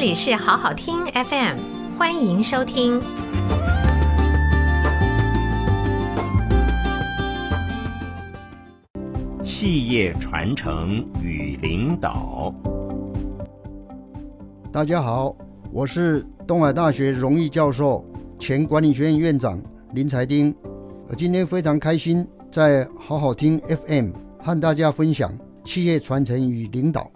[0.00, 1.58] 这里是好好听 FM，
[1.98, 3.00] 欢迎收听。
[9.42, 12.54] 企业传承与领导。
[14.70, 15.34] 大家好，
[15.72, 18.04] 我是东海大学荣誉教授、
[18.38, 19.60] 前管理学院院长
[19.94, 20.54] 林才丁。
[21.08, 27.10] 我今天非常开心，在好好听 FM 和大家分享企业传承与领导。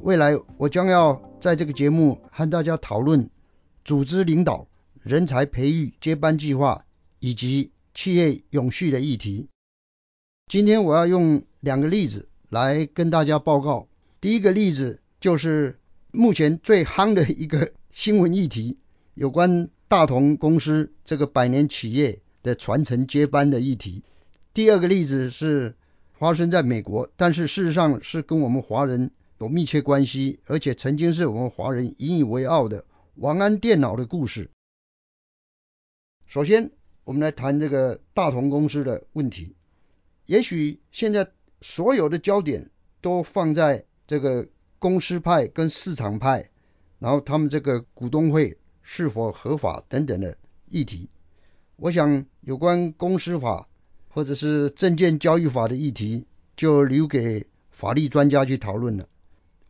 [0.00, 3.28] 未来我将要在这个节目和大家讨论
[3.84, 4.68] 组织领导、
[5.02, 6.84] 人才培育、接班计划
[7.18, 9.48] 以及企业永续的议题。
[10.46, 13.88] 今天我要用两个例子来跟大家报告。
[14.20, 15.80] 第一个例子就是
[16.12, 18.78] 目前最夯的一个新闻议题，
[19.14, 24.04] 有关大同公司这个百年企业的传承接班的议题。
[24.54, 25.74] 第二个例子是
[26.12, 29.10] 发生在美国，但是事实上是跟我们华人
[29.42, 32.84] 有密切关系，而且曾经是我们华人引以为傲的
[33.16, 34.48] 王安电脑的故事。
[36.26, 36.70] 首先，
[37.02, 39.56] 我们来谈这个大同公司的问题。
[40.26, 42.70] 也许现在所有的焦点
[43.00, 44.48] 都放在这个
[44.78, 46.48] 公司派跟市场派，
[47.00, 51.10] 然后他们这个股东会是否合法等等的议题。
[51.74, 53.68] 我想有关公司法
[54.08, 59.08] 或者是证券交易法的议题，就留给法律专家去讨论了。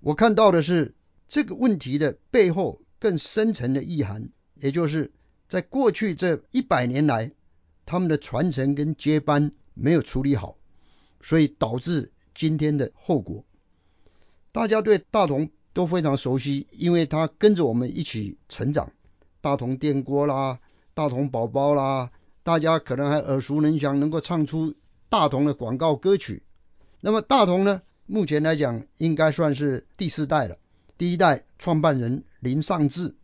[0.03, 0.95] 我看到的是
[1.29, 5.11] 这个问题的背后更深层的意涵，也就是
[5.49, 7.33] 在过去这一百年来，
[7.87, 9.53] 他们的传承跟接班。
[9.75, 10.59] 没有处理好，
[11.23, 13.43] 所以导致今天的后果。
[14.53, 18.93] 大家对大同都非常熟悉，因为他跟着我们一起成长。
[19.41, 20.61] 大同电锅啦，
[20.93, 22.11] 大同宝宝啦，
[22.43, 24.75] 大家可能还耳熟能详，能够唱出
[25.09, 26.43] 大同的广告歌曲。
[27.01, 30.59] 那么大同呢，目前来讲应该算是第四代了。
[30.99, 33.15] 第一代创办人林尚志，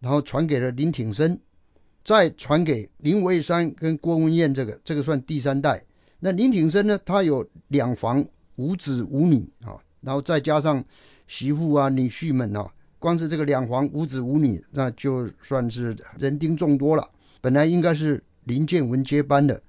[0.00, 1.38] 然后传给了林挺生。
[2.04, 5.84] 再传给林维山跟郭文彦，这个这个算第三代。
[6.20, 7.00] 那林挺生呢？
[7.04, 10.84] 他有两房五子五女啊，然后再加上
[11.26, 17.10] 媳妇啊、女婿们啊，光是这个两房五子五女，那就算是人丁众多了。
[17.40, 19.62] 本来应该是林建文接班的，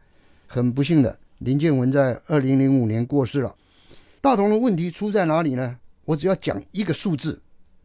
[0.45, 3.55] 很不幸的，林建文在二零零五年过世了。
[4.21, 5.79] 大同的问题出在哪里呢？
[6.05, 7.41] 我只要讲一个数字，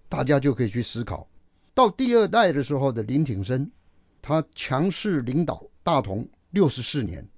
[0.09, 1.29] 大家就可以去思考。
[1.75, 3.71] 到第二代的时候的林挺生。
[4.25, 7.29] 他强势领导大同六十四年，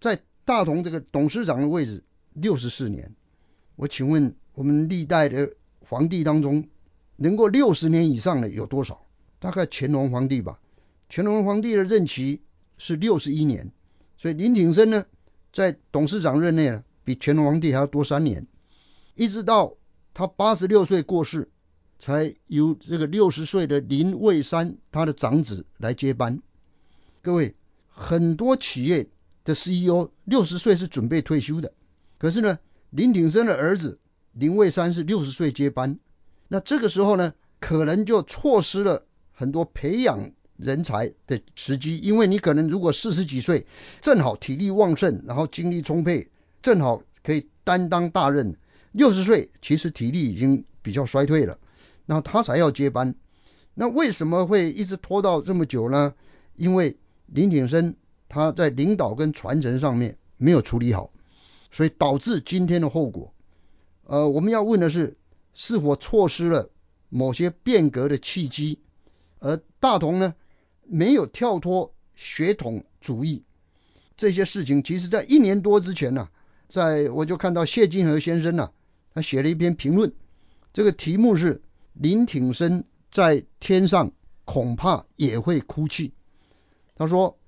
[0.00, 2.02] 在大同这个董事长的位置
[2.32, 3.14] 六十四年。
[3.76, 5.52] 我请问，我们历代的
[5.88, 6.68] 皇帝当中，
[7.14, 9.06] 能够六十年以上的有多少？
[9.38, 10.58] 大概乾隆皇帝吧。
[11.08, 12.42] 乾隆皇帝的任期
[12.78, 13.70] 是六十一年，
[14.16, 15.06] 所以林挺生呢，
[15.52, 18.46] 在董事长任内呢，比乾隆皇帝还要多三年，
[19.14, 19.76] 一直到
[20.12, 21.48] 他八十六岁过世。
[21.98, 26.42] 才由这个六十岁的林蔚山他的长子来接班。
[27.22, 27.54] 各位，
[27.88, 29.08] 很多企业
[29.44, 31.72] 的 CEO 六十岁是准备退休的，
[32.18, 32.58] 可是呢，
[32.90, 33.98] 林挺生的儿子
[34.32, 35.98] 林蔚山是六十岁接班，
[36.48, 43.66] 那这个时候呢，可能就错失了很多培养人才的时机，因为你可能如果四十几岁，
[44.02, 46.28] 正好体力旺盛，然后精力充沛，
[46.66, 48.56] 正好可以担当大任。
[48.90, 51.60] 六十岁其实体力已经比较衰退了。
[52.06, 53.14] 那他才要接班，
[53.74, 56.14] 那为什么会一直拖到这么久呢？
[56.56, 56.96] 因为
[57.26, 57.94] 林挺生
[58.28, 61.12] 他在领导跟传承上面没有处理好，
[61.70, 63.32] 所以导致今天的后果。
[64.02, 65.16] 呃，我们要问的是，
[65.54, 66.68] 是否错失了
[67.08, 68.80] 某些变革的契机？
[69.38, 70.34] 而大同呢，
[70.82, 73.44] 没有跳脱血统主义
[74.16, 76.28] 这些事情，其实在一年多之前呢，
[76.68, 78.70] 在我就看到谢金河先生呢，
[79.14, 80.12] 他写了一篇评论，
[80.72, 81.62] 这个题目是。
[81.98, 84.12] 林挺生在天上
[84.44, 86.12] 恐怕也会哭泣。
[86.94, 87.38] 他说：“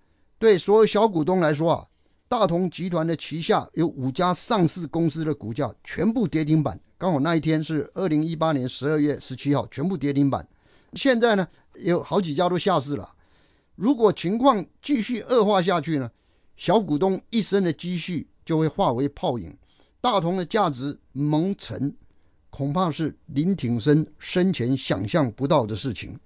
[0.40, 1.86] 对所有小股东来说啊，
[2.30, 6.80] 大同集团的旗下有五家上市公司的股价全部跌停板。
[6.96, 10.48] 刚好那一天是二零一八年十二月十七号，全部跌停板。
[10.94, 13.12] 现在呢，有好几家都下市了。
[13.74, 16.10] 如果情况继续恶化下去呢，
[16.56, 19.58] 小股东一生的积蓄就会化为泡影，
[20.00, 21.94] 大同的价值蒙尘。”
[22.48, 26.18] 恐怕是林挺生生前想象不到的事情。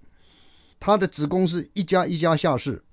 [0.78, 2.84] 他的子公司一家一家下市，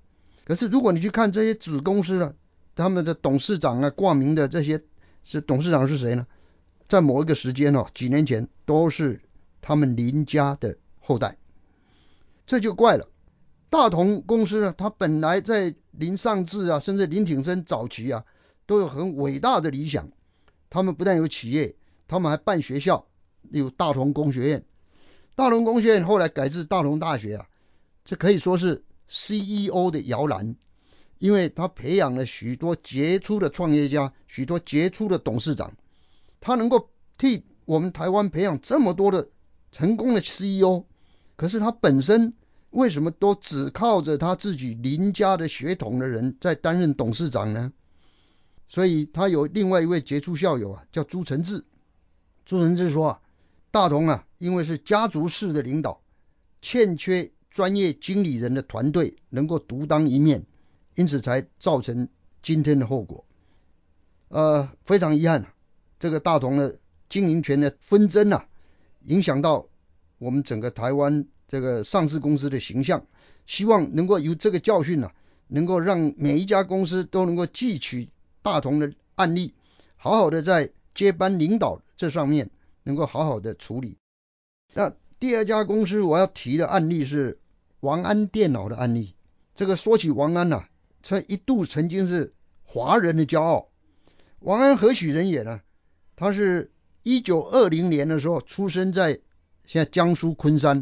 [0.45, 2.33] 可是如果你去看这些子公司呢，
[2.73, 4.81] 他们的董事长啊挂名的这些
[5.23, 6.25] 是董事长是谁呢？
[6.87, 9.21] 在某一个时间哦，几年前都是
[9.61, 11.37] 他们林家的后代，
[12.47, 13.07] 这就怪了。
[13.69, 18.25] 大同公司呢，他本来在林尚志啊，甚至林挺生早期啊，
[18.69, 20.11] 都有很伟大的理想。
[20.69, 21.75] 他们不但有企业，
[22.07, 23.07] 他们还办学校。
[23.51, 24.65] 有大同工学院，
[25.33, 27.47] 大同工学院后来改制大同大学啊，
[28.05, 30.55] 这可以说是 CEO 的摇篮，
[31.17, 35.73] 因为他培养了许多杰出的创业家，许多杰出的董事长，
[36.41, 39.29] 他能够替我们台湾培养这么多的
[39.71, 40.83] 成功的 CEO，
[41.35, 42.33] 可是他本身
[42.69, 47.71] 为什么都只靠着他自己邻家的血统的人在担任董事长呢？
[48.69, 51.65] 所以他有另外一位杰出校友啊，叫朱承志。
[52.45, 53.21] 朱承志说啊，
[53.71, 56.03] 大同啊，因为是家族式的领导，
[56.61, 60.45] 欠缺专业经理人的团队能够独当一面，
[60.93, 62.09] 因此才造成
[62.43, 63.25] 今天的后果。
[64.27, 65.51] 呃，非常遗憾，
[65.97, 66.77] 这个大同的
[67.09, 68.47] 经营权的纷争啊，
[69.01, 69.67] 影响到
[70.19, 73.07] 我们整个台湾这个上市公司的形象。
[73.47, 75.11] 希望能够由这个教训啊，
[75.47, 78.09] 能够让每一家公司都能够汲取。
[78.41, 79.53] 大同的案例，
[79.95, 82.49] 好好的在接班领导这上面
[82.83, 83.97] 能够好好的处理。
[84.73, 87.39] 那第二家公司我要提的案例是
[87.79, 89.15] 王安电脑的案例。
[89.53, 90.65] 这个说起王安呐，
[91.03, 92.31] 曾一度曾经是
[92.63, 93.67] 华人的骄傲。
[94.39, 95.61] 王安何许人也呢？
[96.15, 96.71] 他是
[97.03, 99.19] 一九二零年的时候出生在
[99.65, 100.81] 现在江苏昆山。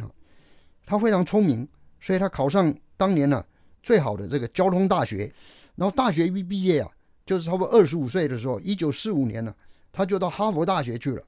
[0.86, 1.68] 他非常聪明，
[2.00, 3.46] 所以他考上当年呢
[3.82, 5.34] 最好的这个交通大学。
[5.76, 6.92] 然后大学一毕业啊。
[7.28, 9.54] 就是差不多二十五岁的时候，一九四五年呢，
[9.92, 11.24] 他就到哈佛大学去了。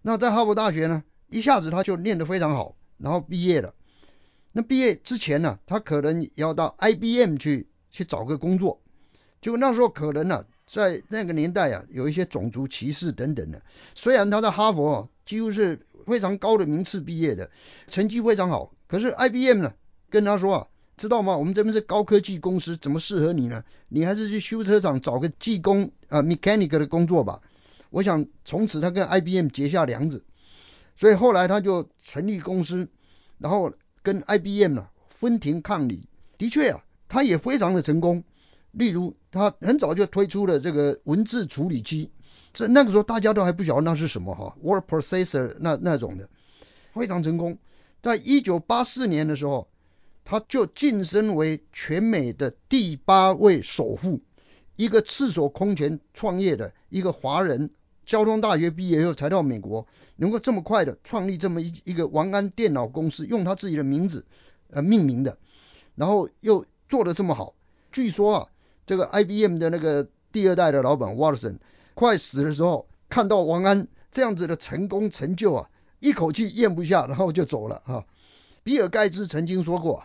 [0.00, 3.74] 那在哈佛大学呢，一下子他就念得非常好，然后毕业了。
[4.52, 8.80] 那毕业之前呢，他可能要到 IBM 去去找个工作。
[9.42, 13.60] 结果那时候可能呢，在那个年代啊，有一些种族歧视等等的。
[13.94, 17.50] 虽然他在哈佛几乎是非常高的名次毕业的，
[17.88, 19.74] 成绩非常好，可是 IBM 呢
[20.08, 20.66] 跟他说啊。
[20.96, 21.36] 知道吗？
[21.36, 23.64] 我们这边是高科技公司，怎么适合你呢？
[23.90, 27.42] 你还是去修车厂找个技工啊，mechanic 的工作吧。
[27.90, 30.24] 我想从此他跟 IBM 结下梁子，
[30.96, 32.88] 所以后来他就成立公司，
[33.36, 36.08] 然后跟 IBM 呢分庭抗礼。
[36.38, 38.24] 的确啊，他也非常的成功。
[38.72, 42.10] 例如他很早就推出了这个文字处理器，
[42.54, 46.30] 这那个时候大家都还不晓得那是什么哈，word processor 那那种的，
[46.94, 47.58] 非常成功。
[48.00, 49.68] 在一九八四年的时候。
[50.28, 54.20] 他就晋升为全美的第八位首富，
[54.74, 57.70] 一个赤手空拳创业的一个华人，
[58.04, 59.86] 交通大学毕业以后才到美国，
[60.16, 64.26] 能够这么快的创立这么一一个王安电脑公司，用他自己的名字
[64.70, 65.38] 呃命名的，
[65.94, 67.54] 然后又做的这么好。
[67.92, 68.48] 据说啊，
[68.84, 71.58] 这个 IBM 的那个第二代的老板 Watson
[71.94, 75.70] 快死的时候，看到王安这样子的成功成就啊，
[76.00, 78.04] 一口气咽不下，然后就走了哈。
[78.64, 80.02] 比尔盖茨曾经说过。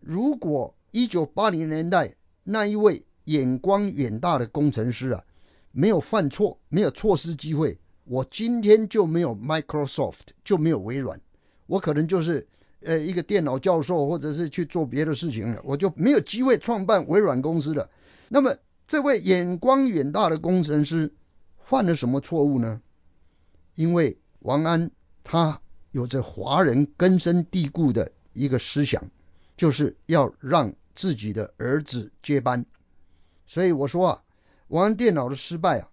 [0.00, 5.24] 如果一九八零年代那一位眼光远大的工程师啊，
[5.72, 11.20] 没有犯错，没有错失机会，我今天就没有 Microsoft，就没有微软，
[11.66, 12.48] 我可能就是
[12.80, 17.90] 呃一个电脑教授，或者是去做别的事情了，我就没有机会创办微软公司了。
[18.28, 18.56] 那么
[18.88, 21.12] 这位眼光远大的工程师
[21.58, 22.80] 犯了什么错误呢？
[23.76, 24.90] 因为王安
[25.22, 25.60] 他
[25.92, 29.10] 有着华人根深蒂固的一个思想。
[29.60, 32.64] 就是要让自己的儿子接班，
[33.46, 34.22] 所以我说啊，
[34.68, 35.90] 王安电脑的失败啊，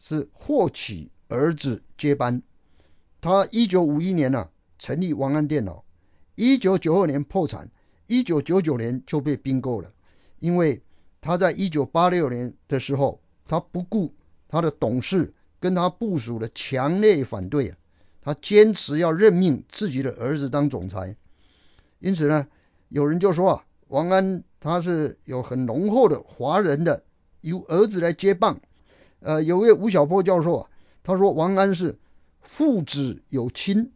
[0.00, 2.42] 是祸起儿子接班。
[3.20, 4.48] 他一九五一年呢
[4.80, 5.84] 成立王安电脑，
[6.34, 7.70] 一九九二年破产，
[8.08, 9.92] 一九九九年就被并购了。
[10.40, 10.82] 因为
[11.20, 14.12] 他在一九八六年的时候，他不顾
[14.48, 17.76] 他的董事跟他部属的强烈反对啊，
[18.22, 21.14] 他坚持要任命自己的儿子当总裁，
[22.00, 22.48] 因此呢。
[22.94, 27.02] 有人就说啊，王安他是有很浓厚的华人的，
[27.40, 28.60] 由儿子来接棒。
[29.18, 30.70] 呃，有位吴晓波教授啊，
[31.02, 31.98] 他说王安是
[32.40, 33.90] 父子有亲，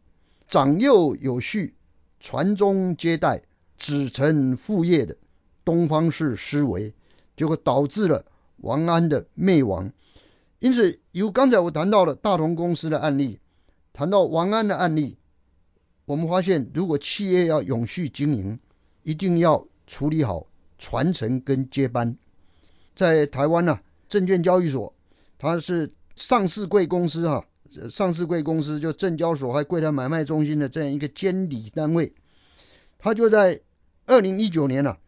[0.48, 1.76] 长幼有序，
[2.18, 3.42] 传宗接代，
[3.78, 5.16] 子承父业的
[5.64, 6.92] 东方式思维，
[7.36, 8.24] 结果导致了
[8.56, 9.92] 王安的灭亡。
[10.58, 13.38] 因此，由刚才我谈到了大同公司的案例，
[13.92, 15.18] 谈到王安的案例，
[16.04, 18.58] 我们发现，如果企业要永续经营，
[19.08, 22.18] 一定要处理好传承跟接班。
[22.94, 24.94] 在台湾呢，证券交易所
[25.38, 27.46] 它是上市贵公司哈，
[27.88, 32.12] 上市贵公司就证交所还柜台买卖中心的这样一个监理单位，
[32.98, 33.62] 它就在
[34.04, 34.98] 二零一九年呢，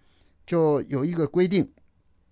[0.47, 1.71] 就有一个规定，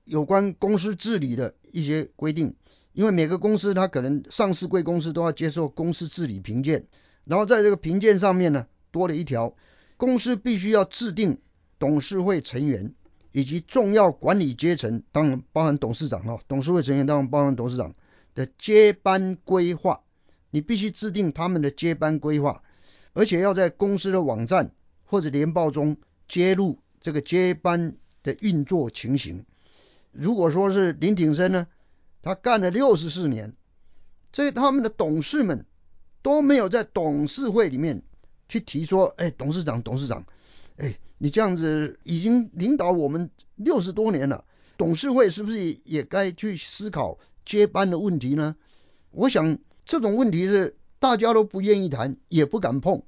[0.05, 2.55] 有关公司治理的一些规定。
[2.95, 6.87] 因为每个公司它可能上市贵公司都要接受公司治理评鉴，
[7.25, 9.55] 然后在这个评鉴上面呢，多了一条，
[9.99, 11.43] 公司必须要制定。
[11.79, 12.95] 董事会成员
[13.33, 16.41] 以及重要管理阶层，当然包含董事长哈。
[16.49, 17.95] 董事会成员当然包含董事长
[18.35, 20.01] 的接班规划，
[20.51, 22.63] 你必须制定他们的接班规划，
[23.13, 24.73] 而且要在公司的网站
[25.05, 29.45] 或者年报中揭露这个接班的运作情形。
[30.13, 31.67] 如果说是林挺生呢，
[32.23, 33.55] 他干了六十四年，
[34.33, 35.65] 这他们的董事们
[36.23, 38.03] 都没有在董事会里面
[38.49, 40.25] 去提说，哎，董事长，董事长，
[40.79, 44.45] 哎，你这样子已经领导我们六十多年了，
[44.77, 48.57] 董事会是不是也该去思考接班的问题呢？
[49.11, 53.03] 我想这种问题是大家都不愿意谈，也不敢碰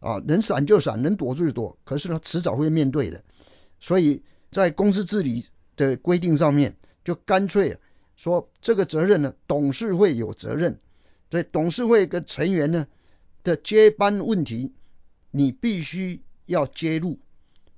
[0.00, 3.24] 啊，能闪就闪，能躲就躲，可是呢，迟早会面对的。
[3.80, 7.78] 所以在公司治理的规定上面，就干脆
[8.16, 10.78] 说这个责任呢，董事会有责任。
[11.30, 12.86] 所以董事会跟成员呢
[13.42, 14.72] 的接班问题，
[15.32, 17.18] 你必须要揭露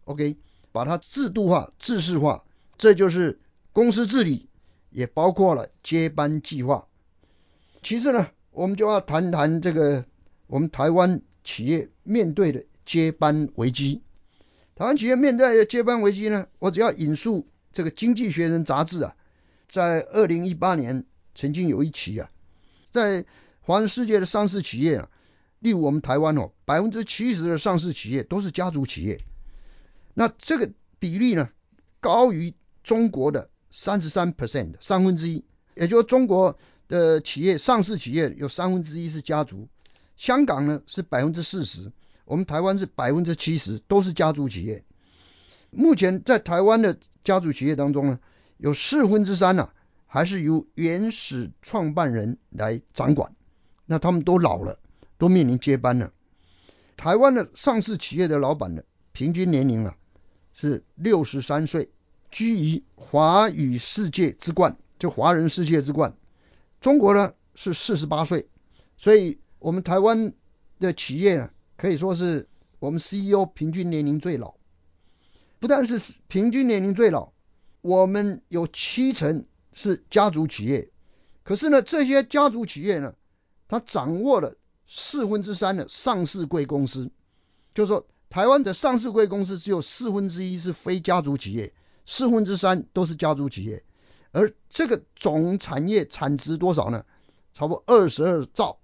[0.04, 0.36] ，OK，
[0.72, 2.44] 把它制度化、制式化，
[2.78, 3.40] 这就是
[3.72, 4.48] 公司治理，
[4.90, 6.86] 也包括了接班计划。
[7.82, 10.04] 其次呢，我们就要谈谈这个
[10.46, 14.02] 我们台湾企业面对的接班危机。
[14.74, 19.16] 台湾企业面对的接班危机呢，我只要引述这个《经济学人》杂志啊，
[19.68, 22.30] 在二零一八年曾经有一期啊，
[22.90, 23.24] 在
[23.60, 25.10] 华人世界的上市企业啊，
[25.60, 29.20] 例如我们台湾哦，百分之七十的上市企业都是家族企业，
[30.14, 31.50] 那这个比例呢，
[32.00, 36.58] 高于中国的三十三 percent，三分之一，也就是中国。
[36.88, 39.68] 的企业上市企业有三分之一是家族，
[40.16, 41.92] 香港呢是百分之四十，
[42.24, 44.82] 我们台湾是百分之七十都是家族企业。
[45.68, 48.18] 目前在台湾的家族企业当中呢，
[48.56, 49.68] 有四分之三呢
[50.06, 53.34] 还是由原始创办人来掌管，
[53.84, 54.78] 那他们都老了，
[55.18, 56.12] 都面临接班了。
[56.96, 58.82] 台湾的上市企业的老板呢，
[59.12, 59.96] 平均年龄啊
[60.52, 61.90] 是六十三岁，
[62.30, 66.16] 居于华语世界之冠，就华人世界之冠。
[66.80, 68.48] 中国呢是四十八岁，
[68.96, 70.32] 所以我们台湾
[70.80, 72.48] 的企业呢可以说是
[72.78, 74.54] 我们 CEO 平均年龄最老。
[75.60, 77.32] 不但是平均年龄最老，
[77.80, 80.90] 我们有七成是家族企业。
[81.42, 83.14] 可是呢，这些家族企业呢，
[83.66, 84.56] 它掌握了
[84.90, 87.10] 四分之三的上市贵公司，
[87.74, 91.72] 就是说台湾的上市贵公司只有四分之一是非家族企业，
[92.06, 93.84] 四分之三都是家族企业。
[94.32, 97.04] 而这个总产业产值多少呢？
[97.54, 98.78] 差不多二十二兆，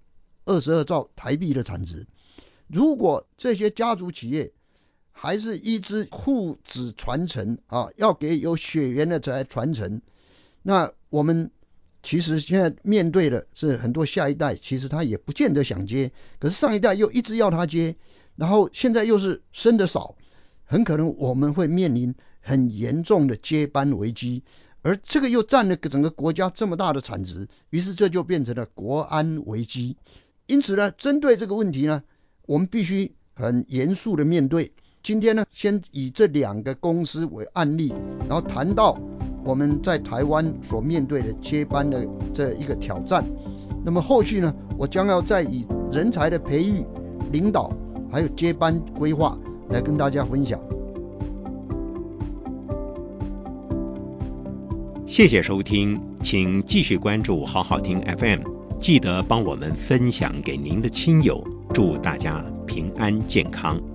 [0.45, 2.07] 二十二兆台币的产值。
[2.67, 4.53] 如果这些家族企业
[5.11, 10.01] 还是一直父子传承啊，要给有血缘的才传承，
[10.61, 11.51] 那我们
[12.05, 17.95] 其实现在面对的是很多下一代，其实他也不见得想接，可是上一代又一直要他接，
[18.35, 20.15] 然后现在又是生的少，
[20.65, 24.43] 很可能我们会面临很严重的接班危机。
[24.83, 29.97] 而这个又占了整个国家这么大的产值，于是这就变成了国安危机。
[30.45, 32.03] 因此呢，针对这个问题呢，
[32.45, 34.73] 我们必须很严肃的面对。
[35.01, 37.95] 今天呢，先以这两个公司为案例，
[38.29, 38.99] 然后谈到
[39.45, 43.23] 我们在台湾所面对的接班的这一个挑战。
[43.85, 46.83] 那么后续呢，我将要再以人才的培育、
[47.31, 47.71] 领导
[48.11, 49.37] 还有接班规划
[49.69, 50.59] 来跟大家分享。
[55.05, 58.39] 谢谢收听，请继续关注好好听 FM，
[58.79, 63.94] 记得帮我们分享给您的亲友，祝大家平安健康。